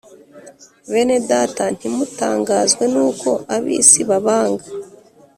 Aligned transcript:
Bene 0.91 1.17
Data, 1.29 1.63
ntimutangazwe 1.75 2.83
n’uko 2.93 3.29
ab’isi 3.55 4.01
babanga. 4.09 4.65